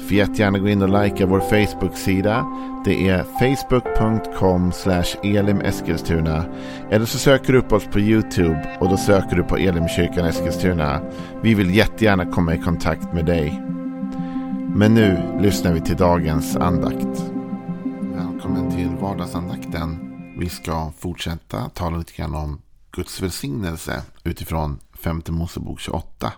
[0.00, 2.46] Får jättegärna gå in och likea vår Facebook-sida.
[2.84, 4.72] Det är facebook.com
[5.22, 6.44] elimeskilstuna.
[6.90, 11.00] Eller så söker du upp oss på YouTube och då söker du på Elimkyrkan Eskilstuna.
[11.42, 13.62] Vi vill jättegärna komma i kontakt med dig.
[14.74, 17.24] Men nu lyssnar vi till dagens andakt.
[18.00, 19.98] Välkommen till vardagsandakten.
[20.38, 26.32] Vi ska fortsätta tala lite grann om Guds välsignelse utifrån 5 Mosebok 28.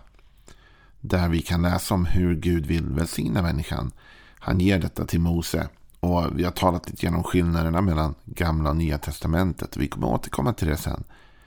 [1.05, 3.91] Där vi kan läsa om hur Gud vill välsigna människan.
[4.39, 5.67] Han ger detta till Mose.
[5.99, 9.77] Och vi har talat lite grann om skillnaderna mellan gamla och nya testamentet.
[9.77, 11.03] Vi kommer återkomma till det sen.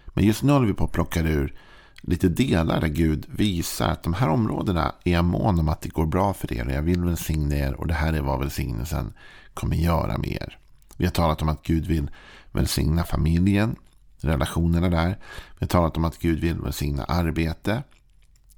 [0.07, 1.55] Men just nu håller vi på att plocka ur
[2.01, 5.89] lite delar där Gud visar att de här områdena är jag mån om att det
[5.89, 6.67] går bra för er.
[6.67, 9.13] Och jag vill välsigna er och det här är vad välsignelsen
[9.55, 10.59] kommer göra med er.
[10.97, 12.11] Vi har talat om att Gud vill
[12.53, 13.77] välsigna familjen,
[14.21, 15.19] relationerna där.
[15.59, 17.83] Vi har talat om att Gud vill välsigna arbete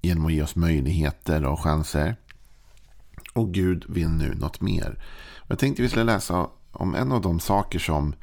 [0.02, 2.16] genom att ge oss möjligheter och chanser.
[3.32, 5.02] Och Gud vill nu något mer.
[5.46, 8.14] Jag tänkte vi skulle läsa om en av de saker som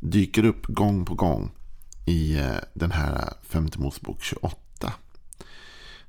[0.00, 1.50] dyker upp gång på gång
[2.06, 4.92] i eh, den här femte Mosebok 28.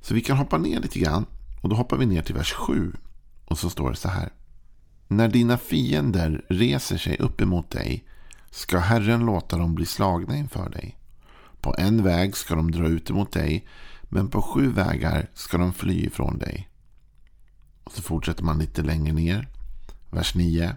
[0.00, 1.26] Så vi kan hoppa ner lite grann.
[1.62, 2.92] Och då hoppar vi ner till vers 7.
[3.44, 4.32] Och så står det så här.
[5.08, 8.04] När dina fiender reser sig upp emot dig
[8.50, 10.96] ska Herren låta dem bli slagna inför dig.
[11.60, 13.66] På en väg ska de dra ut emot dig
[14.12, 16.68] men på sju vägar ska de fly ifrån dig.
[17.84, 19.48] Och så fortsätter man lite längre ner.
[20.10, 20.76] Vers 9.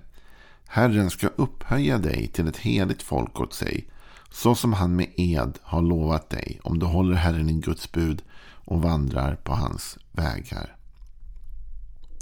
[0.67, 3.89] Herren ska upphöja dig till ett heligt folk åt sig,
[4.31, 8.21] så som han med ed har lovat dig, om du håller Herren i Guds bud
[8.65, 10.75] och vandrar på hans vägar.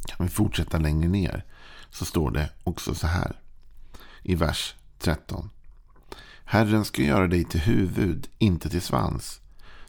[0.05, 1.45] Kan vi fortsätta längre ner
[1.89, 3.39] så står det också så här
[4.23, 5.49] i vers 13.
[6.45, 9.40] Herren ska göra dig till huvud, inte till svans.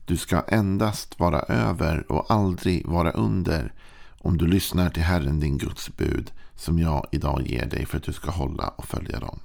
[0.04, 3.72] Du ska endast vara över och aldrig vara under
[4.18, 8.02] om du lyssnar till Herren din Guds bud som jag idag ger dig för att
[8.02, 9.40] du ska hålla och följa dem.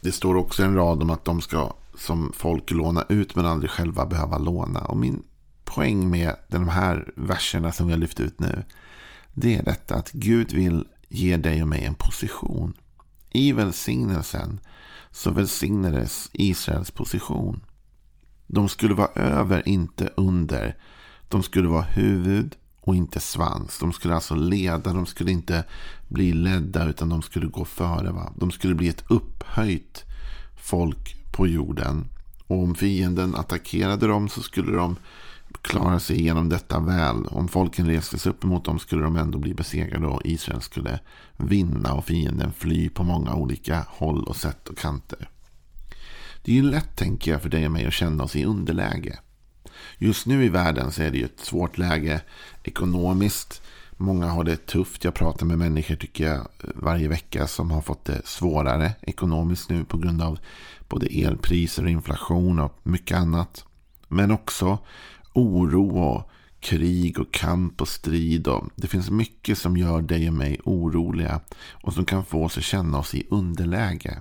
[0.00, 3.70] Det står också en rad om att de ska som folk låna ut men aldrig
[3.70, 4.80] själva behöva låna.
[4.80, 5.22] Och min
[5.64, 8.64] poäng med de här verserna som jag lyft ut nu.
[9.32, 12.74] Det är detta att Gud vill ge dig och mig en position.
[13.32, 14.60] I välsignelsen
[15.10, 17.60] så välsignades Israels position.
[18.46, 20.76] De skulle vara över, inte under.
[21.28, 23.78] De skulle vara huvud och inte svans.
[23.78, 25.64] De skulle alltså leda, de skulle inte
[26.08, 28.10] bli ledda utan de skulle gå före.
[28.10, 28.32] Va?
[28.36, 30.04] De skulle bli ett upphöjt
[30.62, 32.08] folk på jorden.
[32.46, 34.96] Och om fienden attackerade dem så skulle de
[35.62, 37.26] klara sig igenom detta väl.
[37.26, 40.98] Om folken reste sig upp emot dem skulle de ändå bli besegrade och Israel skulle
[41.36, 45.28] vinna och fienden fly på många olika håll och sätt och kanter.
[46.42, 49.18] Det är ju lätt, tänker jag, för dig och mig att känna oss i underläge.
[49.98, 52.20] Just nu i världen så är det ju ett svårt läge
[52.62, 53.62] ekonomiskt.
[53.96, 55.04] Många har det tufft.
[55.04, 59.84] Jag pratar med människor tycker jag varje vecka som har fått det svårare ekonomiskt nu
[59.84, 60.38] på grund av
[60.88, 63.64] både elpriser och inflation och mycket annat.
[64.08, 64.78] Men också
[65.32, 66.30] oro och
[66.60, 68.46] krig och kamp och strid.
[68.46, 72.58] Och det finns mycket som gör dig och mig oroliga och som kan få oss
[72.58, 74.20] att känna oss i underläge.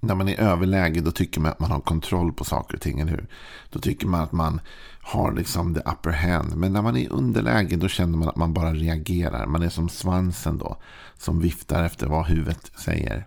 [0.00, 2.80] När man är i överläge då tycker man att man har kontroll på saker och
[2.80, 3.26] ting, eller hur?
[3.70, 4.60] Då tycker man att man
[5.00, 6.56] har liksom the upper hand.
[6.56, 9.46] Men när man är i underläge då känner man att man bara reagerar.
[9.46, 10.76] Man är som svansen då,
[11.18, 13.26] som viftar efter vad huvudet säger.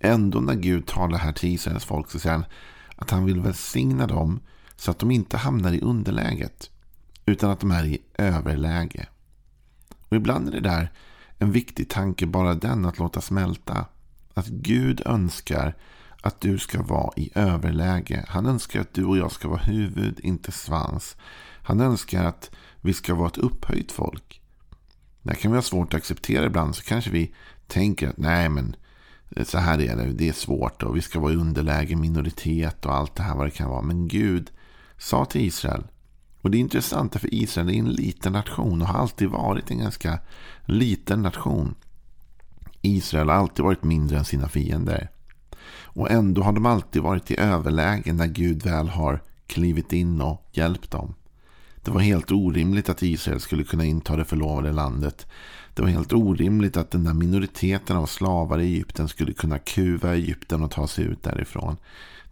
[0.00, 2.44] Ändå när Gud talar här till Israels folk så säger han
[2.96, 4.40] att han vill välsigna dem
[4.76, 6.70] så att de inte hamnar i underläget.
[7.26, 9.06] Utan att de är i överläge.
[10.08, 10.92] Och ibland är det där
[11.38, 13.86] en viktig tanke, bara den att låta smälta.
[14.34, 15.76] Att Gud önskar
[16.22, 18.24] att du ska vara i överläge.
[18.28, 21.16] Han önskar att du och jag ska vara huvud, inte svans.
[21.62, 22.50] Han önskar att
[22.80, 24.40] vi ska vara ett upphöjt folk.
[25.22, 26.76] Det kan vi ha svårt att acceptera ibland.
[26.76, 27.34] Så kanske vi
[27.66, 28.76] tänker att nej men
[29.44, 30.12] så här är det.
[30.12, 33.46] Det är svårt och vi ska vara i underläge, minoritet och allt det här vad
[33.46, 33.82] det kan vara.
[33.82, 34.50] Men Gud
[34.98, 35.84] sa till Israel.
[36.40, 39.78] Och det är intressant för Israel är en liten nation och har alltid varit en
[39.78, 40.18] ganska
[40.64, 41.74] liten nation.
[42.80, 45.10] Israel har alltid varit mindre än sina fiender.
[45.82, 50.48] Och ändå har de alltid varit i överläge när Gud väl har klivit in och
[50.52, 51.14] hjälpt dem.
[51.82, 55.26] Det var helt orimligt att Israel skulle kunna inta det förlovade landet.
[55.74, 60.14] Det var helt orimligt att den där minoriteten av slavar i Egypten skulle kunna kuva
[60.14, 61.76] Egypten och ta sig ut därifrån.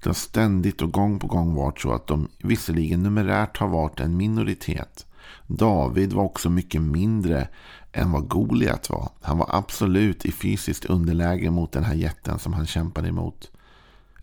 [0.02, 4.00] Det har ständigt och gång på gång varit så att de visserligen numerärt har varit
[4.00, 5.06] en minoritet.
[5.46, 7.48] David var också mycket mindre
[7.92, 9.10] än vad Goliat var.
[9.20, 13.50] Han var absolut i fysiskt underläge mot den här jätten som han kämpade emot.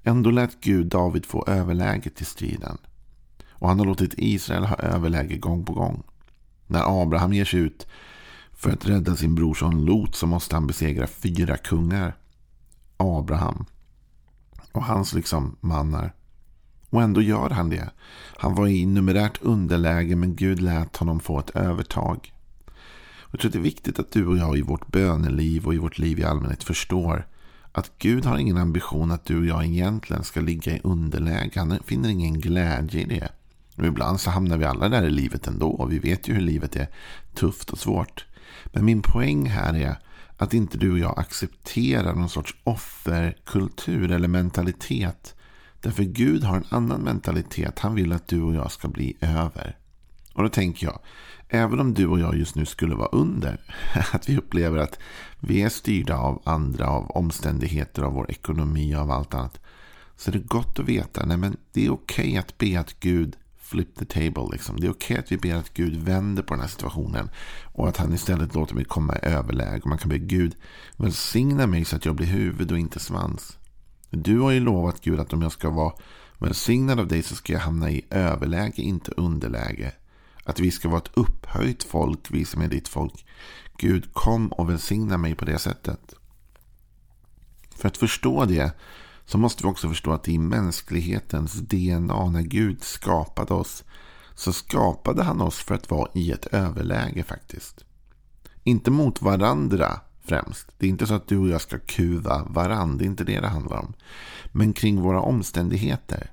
[0.04, 2.78] Ändå lät Gud David få överläget i striden.
[3.50, 6.04] Och han har låtit Israel ha överläge gång på gång.
[6.68, 7.88] När Abraham ger sig ut
[8.54, 12.16] för att rädda sin brorson Lot så måste han besegra fyra kungar.
[12.98, 13.66] Abraham
[14.71, 16.13] och hans liksom mannar.
[16.89, 17.89] Och ändå gör han det.
[18.38, 22.33] Han var i numerärt underläge men Gud lät honom få ett övertag.
[23.31, 25.77] Jag tror att det är viktigt att du och jag i vårt böneliv och i
[25.77, 27.27] vårt liv i allmänhet förstår
[27.71, 31.60] att Gud har ingen ambition att du och jag egentligen ska ligga i underläge.
[31.60, 33.30] Han finner ingen glädje i det.
[33.75, 35.69] Och ibland så hamnar vi alla där i livet ändå.
[35.69, 36.88] Och vi vet ju hur livet är
[37.33, 38.25] tufft och svårt.
[38.66, 40.00] Men min poäng här är
[40.39, 45.36] att inte du och jag accepterar någon sorts offerkultur eller mentalitet.
[45.81, 47.80] Därför Gud har en annan mentalitet.
[47.80, 49.77] Han vill att du och jag ska bli över.
[50.33, 51.00] Och då tänker jag,
[51.50, 53.62] även om du och jag just nu skulle vara under,
[54.12, 55.00] att vi upplever att
[55.39, 59.59] vi är styrda av andra, av omständigheter, av vår ekonomi och av allt annat.
[60.15, 63.00] Så är det gott att veta, nej men det är okej okay att be att
[63.00, 63.35] Gud
[63.69, 64.48] flip the table.
[64.51, 64.80] Liksom.
[64.80, 67.30] Det är okej okay att vi ber att Gud vänder på den här situationen.
[67.63, 69.81] Och att han istället låter mig komma i överläge.
[69.86, 70.56] Man kan be Gud
[70.98, 73.57] välsigna mig så att jag blir huvud och inte svans.
[74.10, 75.94] Du har ju lovat Gud att om jag ska vara
[76.38, 79.92] välsignad av dig så ska jag hamna i överläge, inte underläge.
[80.44, 83.25] Att vi ska vara ett upphöjt folk, vi som är ditt folk.
[83.77, 86.13] Gud, kom och välsigna mig på det sättet.
[87.75, 88.71] För att förstå det
[89.30, 93.84] så måste vi också förstå att i mänsklighetens DNA, när Gud skapade oss,
[94.36, 97.86] så skapade han oss för att vara i ett överläge faktiskt.
[98.64, 100.68] Inte mot varandra främst.
[100.78, 102.98] Det är inte så att du och jag ska kuva varandra.
[102.98, 103.94] Det är inte det det handlar om.
[104.52, 106.31] Men kring våra omständigheter.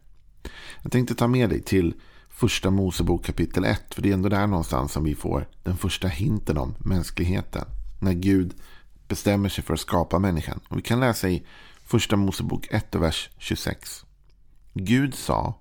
[0.82, 1.94] Jag tänkte ta med dig till
[2.28, 3.94] första Mosebok kapitel 1.
[3.94, 7.64] För det är ändå där någonstans som vi får den första hinten om mänskligheten.
[8.00, 8.54] När Gud
[9.08, 10.60] bestämmer sig för att skapa människan.
[10.68, 11.46] Och vi kan läsa i
[11.86, 14.04] första Mosebok 1 och vers 26.
[14.74, 15.54] Gud sa,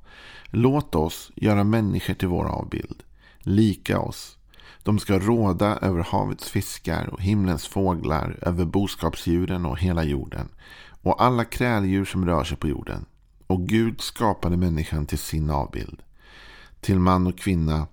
[0.46, 3.04] låt oss göra människor till vår avbild,
[3.40, 4.38] lika oss.
[4.84, 10.50] De ska råda över havets fiskar och himlens fåglar, över boskapsdjuren och hela jorden
[11.02, 13.06] och alla kräldjur som rör sig på jorden.
[13.48, 16.02] Och Gud skapade människan till sin avbild.
[16.82, 17.88] Till man och kvinna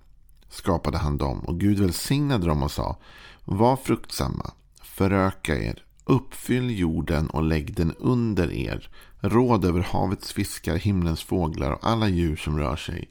[0.49, 2.97] skapade han dem och Gud välsignade dem och sa
[3.45, 4.51] Var fruktsamma,
[4.81, 8.89] föröka er, uppfyll jorden och lägg den under er.
[9.19, 13.09] Råd över havets fiskar, himlens fåglar och alla djur som rör sig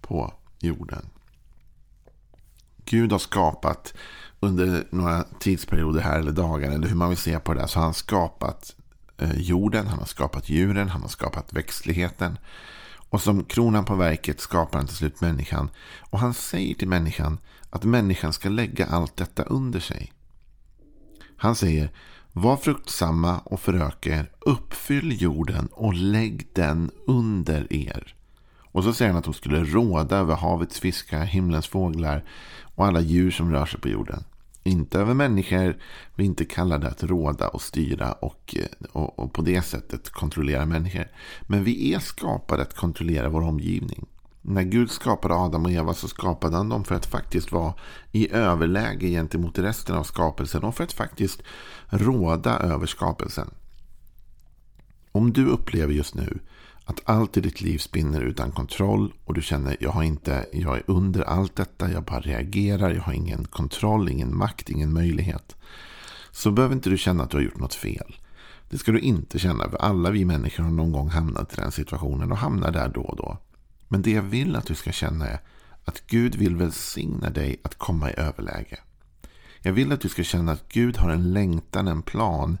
[0.00, 1.10] på jorden.
[2.84, 3.94] Gud har skapat
[4.40, 7.68] under några tidsperioder här eller dagar eller hur man vill se på det.
[7.68, 8.76] Så har han skapat
[9.18, 12.38] eh, jorden, han har skapat djuren, han har skapat växtligheten.
[13.10, 15.70] Och som kronan på verket skapar han till slut människan.
[16.00, 17.38] Och han säger till människan
[17.70, 20.12] att människan ska lägga allt detta under sig.
[21.36, 21.90] Han säger
[22.36, 28.14] var fruktsamma och föröka er, uppfyll jorden och lägg den under er.
[28.74, 32.24] Och så säger han att de skulle råda över havets fiskar, himlens fåglar
[32.74, 34.24] och alla djur som rör sig på jorden.
[34.62, 35.76] Inte över människor.
[36.14, 40.10] Vi är inte kallade att råda och styra och, eh, och, och, på det sättet
[40.10, 41.08] kontrollera människor.
[41.42, 44.06] Men vi är skapade att kontrollera vår omgivning.
[44.46, 47.74] När Gud skapade Adam och Eva så skapade han dem för att faktiskt vara
[48.12, 51.42] i överläge gentemot resten av skapelsen och för att faktiskt
[51.88, 53.50] råda över skapelsen.
[55.12, 56.38] Om du upplever just nu
[56.84, 60.76] att allt i ditt liv spinner utan kontroll och du känner jag har inte, jag
[60.76, 65.56] är under allt detta, jag bara reagerar, jag har ingen kontroll, ingen makt, ingen möjlighet.
[66.30, 68.16] Så behöver inte du känna att du har gjort något fel.
[68.70, 71.72] Det ska du inte känna, för alla vi människor har någon gång hamnat i den
[71.72, 73.38] situationen och hamnar där då och då.
[73.88, 75.40] Men det jag vill att du ska känna är
[75.84, 78.78] att Gud vill välsigna dig att komma i överläge.
[79.60, 82.58] Jag vill att du ska känna att Gud har en längtan, en plan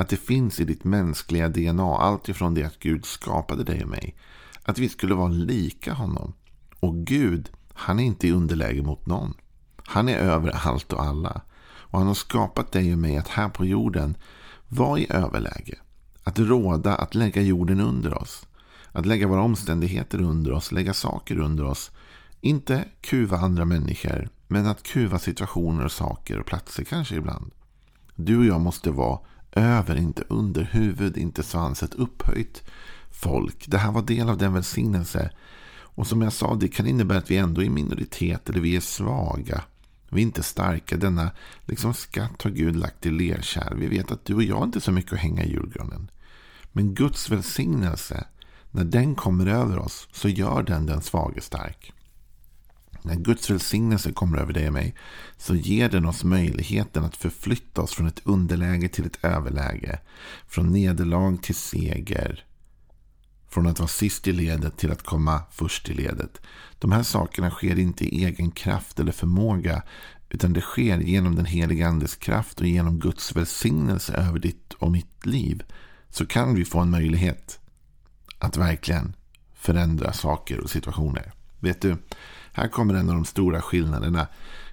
[0.00, 3.88] att det finns i ditt mänskliga DNA, allt ifrån det att Gud skapade dig och
[3.88, 4.16] mig.
[4.62, 6.32] Att vi skulle vara lika honom.
[6.80, 9.34] Och Gud, han är inte i underläge mot någon.
[9.76, 11.40] Han är över allt och alla.
[11.62, 14.16] Och han har skapat dig och mig att här på jorden
[14.68, 15.78] vara i överläge.
[16.24, 18.46] Att råda, att lägga jorden under oss.
[18.92, 21.90] Att lägga våra omständigheter under oss, lägga saker under oss.
[22.40, 27.50] Inte kuva andra människor, men att kuva situationer och saker och platser kanske ibland.
[28.14, 29.18] Du och jag måste vara
[29.52, 32.62] över, inte under, huvud, inte svans, ett upphöjt
[33.10, 33.64] folk.
[33.66, 35.30] Det här var del av den välsignelse.
[35.72, 38.80] Och som jag sa, det kan innebära att vi ändå är minoritet eller vi är
[38.80, 39.62] svaga.
[40.08, 40.96] Vi är inte starka.
[40.96, 41.30] Denna
[41.64, 43.76] liksom skatt har Gud lagt i lerkärl.
[43.76, 46.10] Vi vet att du och jag inte är så mycket att hänga i julgranen.
[46.72, 48.24] Men Guds välsignelse,
[48.70, 51.92] när den kommer över oss så gör den den svage stark.
[53.02, 54.94] När Guds välsignelse kommer över dig och mig
[55.36, 59.98] så ger den oss möjligheten att förflytta oss från ett underläge till ett överläge.
[60.46, 62.44] Från nederlag till seger.
[63.48, 66.40] Från att vara sist i ledet till att komma först i ledet.
[66.78, 69.82] De här sakerna sker inte i egen kraft eller förmåga.
[70.28, 74.90] Utan det sker genom den heliga andes kraft och genom Guds välsignelse över ditt och
[74.90, 75.62] mitt liv.
[76.10, 77.59] Så kan vi få en möjlighet
[78.40, 79.16] att verkligen
[79.54, 81.32] förändra saker och situationer.
[81.60, 81.96] Vet du,
[82.52, 84.28] här kommer en av de stora skillnaderna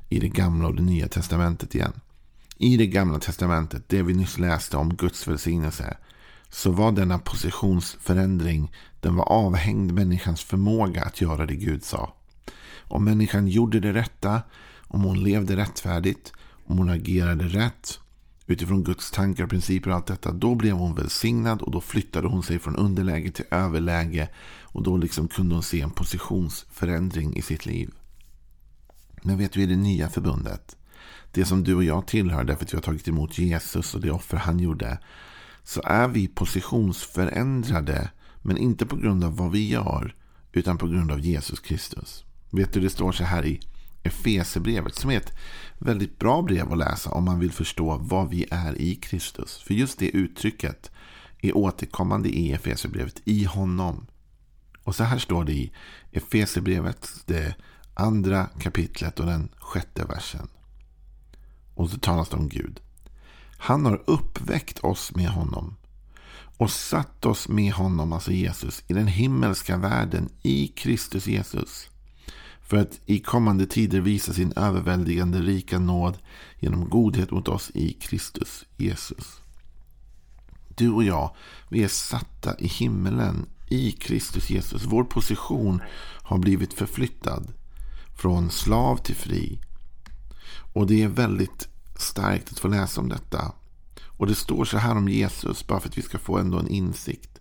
[0.09, 1.93] i det gamla och det nya testamentet igen.
[2.57, 5.97] I det gamla testamentet, det vi nyss läste om Guds välsignelse,
[6.49, 12.13] så var denna positionsförändring den var avhängd människans förmåga att göra det Gud sa.
[12.79, 14.41] Om människan gjorde det rätta,
[14.87, 16.33] om hon levde rättfärdigt,
[16.65, 17.99] om hon agerade rätt
[18.47, 22.27] utifrån Guds tankar och principer och allt detta, då blev hon välsignad och då flyttade
[22.27, 24.29] hon sig från underläge till överläge
[24.61, 27.93] och då liksom kunde hon se en positionsförändring i sitt liv.
[29.21, 30.77] Men vet du, i det nya förbundet,
[31.31, 34.11] det som du och jag tillhör därför att vi har tagit emot Jesus och det
[34.11, 34.99] offer han gjorde,
[35.63, 38.09] så är vi positionsförändrade,
[38.41, 40.15] men inte på grund av vad vi gör,
[40.51, 42.25] utan på grund av Jesus Kristus.
[42.49, 43.59] Vet du, det står så här i
[44.03, 45.33] Efesebrevet som är ett
[45.79, 49.57] väldigt bra brev att läsa om man vill förstå vad vi är i Kristus.
[49.57, 50.91] För just det uttrycket
[51.41, 54.07] är återkommande i Efesebrevet, i honom.
[54.83, 55.71] Och så här står det i
[56.11, 57.55] Efesebrevet, det
[57.93, 60.47] andra kapitlet och den sjätte versen.
[61.73, 62.79] Och så talas det om Gud.
[63.57, 65.77] Han har uppväckt oss med honom
[66.57, 71.89] och satt oss med honom, alltså Jesus, i den himmelska världen i Kristus Jesus.
[72.67, 76.17] För att i kommande tider visa sin överväldigande rika nåd
[76.59, 79.41] genom godhet mot oss i Kristus Jesus.
[80.67, 81.35] Du och jag,
[81.69, 84.83] vi är satta i himmelen i Kristus Jesus.
[84.85, 85.81] Vår position
[86.21, 87.53] har blivit förflyttad
[88.15, 89.59] från slav till fri.
[90.73, 93.51] Och det är väldigt starkt att få läsa om detta.
[94.05, 96.67] Och det står så här om Jesus, bara för att vi ska få ändå en
[96.67, 97.39] insikt.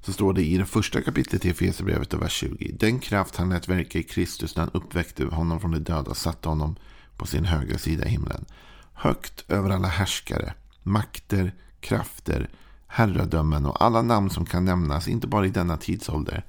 [0.00, 2.72] Så står det i det första kapitlet i Efesierbrevet och vers 20.
[2.72, 6.48] Den kraft han lät verka i Kristus när han uppväckte honom från de döda satte
[6.48, 6.76] honom
[7.16, 8.44] på sin högra sida i himlen.
[8.92, 12.48] Högt över alla härskare, makter, krafter,
[12.86, 16.44] herradömen och alla namn som kan nämnas, inte bara i denna tidsålder,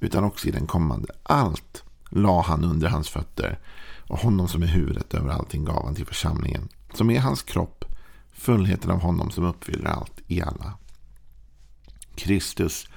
[0.00, 1.08] utan också i den kommande.
[1.22, 3.58] Allt la han under hans fötter
[4.08, 7.84] och honom som är huvudet över allting gav han till församlingen, som är hans kropp,
[8.32, 10.72] fullheten av honom som uppfyller allt i alla.
[12.14, 12.88] Kristus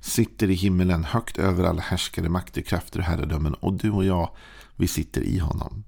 [0.00, 4.30] sitter i himmelen högt över alla härskare, makter, krafter och herradömen och du och jag,
[4.76, 5.84] vi sitter i honom.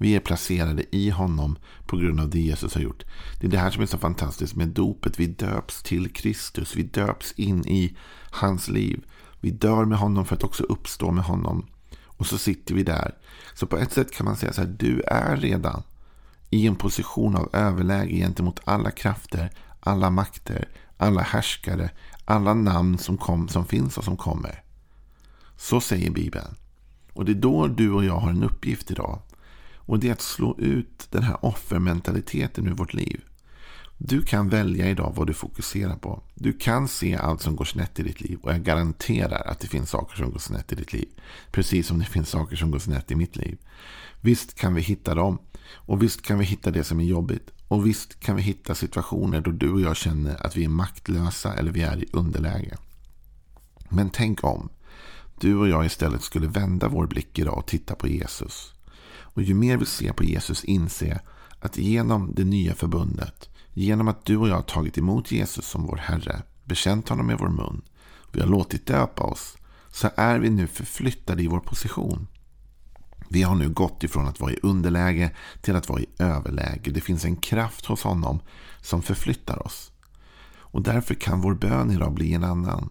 [0.00, 3.04] Vi är placerade i honom på grund av det Jesus har gjort.
[3.40, 5.20] Det är det här som är så fantastiskt med dopet.
[5.20, 6.76] Vi döps till Kristus.
[6.76, 7.96] Vi döps in i
[8.30, 9.04] hans liv.
[9.40, 11.66] Vi dör med honom för att också uppstå med honom.
[12.04, 13.14] Och så sitter vi där.
[13.54, 14.68] Så på ett sätt kan man säga så här.
[14.78, 15.82] Du är redan
[16.50, 21.90] i en position av överläge gentemot alla krafter, alla makter, alla härskare,
[22.30, 24.62] alla namn som, kom, som finns och som kommer.
[25.56, 26.56] Så säger Bibeln.
[27.12, 29.22] Och det är då du och jag har en uppgift idag.
[29.76, 33.20] Och det är att slå ut den här offermentaliteten ur vårt liv.
[33.98, 36.22] Du kan välja idag vad du fokuserar på.
[36.34, 38.38] Du kan se allt som går snett i ditt liv.
[38.42, 41.08] Och jag garanterar att det finns saker som går snett i ditt liv.
[41.52, 43.58] Precis som det finns saker som går snett i mitt liv.
[44.20, 45.38] Visst kan vi hitta dem.
[45.74, 47.50] Och visst kan vi hitta det som är jobbigt.
[47.68, 51.54] Och visst kan vi hitta situationer då du och jag känner att vi är maktlösa
[51.54, 52.76] eller vi är i underläge.
[53.88, 54.68] Men tänk om
[55.40, 58.72] du och jag istället skulle vända vår blick idag och titta på Jesus.
[59.18, 61.20] Och ju mer vi ser på Jesus inse
[61.60, 65.86] att genom det nya förbundet, genom att du och jag har tagit emot Jesus som
[65.86, 67.82] vår Herre, bekänt honom med vår mun,
[68.32, 69.56] vi har låtit döpa oss,
[69.92, 72.26] så är vi nu förflyttade i vår position.
[73.28, 75.30] Vi har nu gått ifrån att vara i underläge
[75.60, 76.90] till att vara i överläge.
[76.90, 78.40] Det finns en kraft hos honom
[78.80, 79.92] som förflyttar oss.
[80.70, 82.90] Och därför kan vår bön idag bli en annan.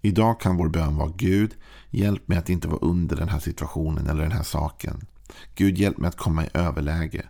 [0.00, 1.54] Idag kan vår bön vara Gud,
[1.90, 5.06] hjälp mig att inte vara under den här situationen eller den här saken.
[5.54, 7.26] Gud hjälp mig att komma i överläge.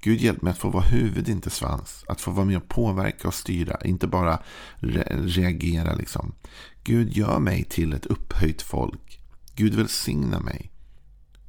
[0.00, 2.04] Gud hjälp mig att få vara huvud, inte svans.
[2.08, 4.42] Att få vara med och påverka och styra, inte bara
[4.76, 5.94] re reagera.
[5.94, 6.34] liksom.
[6.84, 9.20] Gud gör mig till ett upphöjt folk.
[9.54, 10.72] Gud välsigna mig.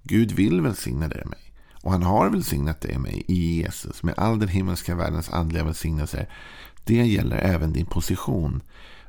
[0.07, 1.53] Gud vill välsigna dig och mig.
[1.81, 5.63] Och han har välsignat dig och mig i Jesus med all den himmelska världens andliga
[5.63, 6.29] välsignelser.
[6.83, 8.61] Det gäller även din position.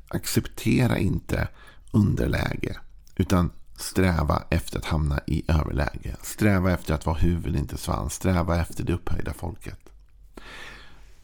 [0.09, 1.49] Acceptera inte
[1.93, 2.77] underläge.
[3.17, 6.17] Utan Sträva efter att hamna i överläge.
[6.23, 8.15] Sträva efter att vara huvud, inte svans.
[8.15, 9.79] Sträva efter det upphöjda folket.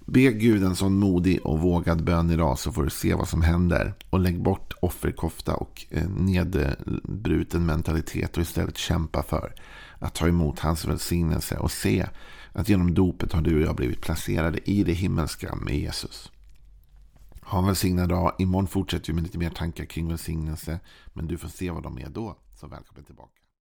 [0.07, 3.43] Be Gud en sån modig och vågad bön idag så får du se vad som
[3.43, 3.95] händer.
[4.11, 9.55] Och lägg bort offerkofta och eh, nedbruten mentalitet och istället kämpa för
[9.99, 12.07] att ta emot hans välsignelse och se
[12.53, 16.33] att genom dopet har du och jag blivit placerade i det himmelska med Jesus.
[17.43, 18.33] Ha en välsignad dag.
[18.39, 20.81] Imorgon fortsätter vi med lite mer tankar kring välsignelse.
[21.13, 22.39] Men du får se vad de är då.
[22.55, 23.44] Så välkommen tillbaka.